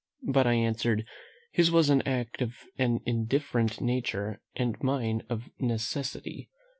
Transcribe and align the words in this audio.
but 0.27 0.47
I 0.47 0.53
answered, 0.55 1.05
"His 1.51 1.69
was 1.69 1.91
an 1.91 2.01
act 2.07 2.41
of 2.41 2.55
an 2.79 3.01
indifferent 3.05 3.81
nature, 3.81 4.41
and 4.55 4.75
mine 4.81 5.21
of 5.29 5.51
necessity." 5.59 6.49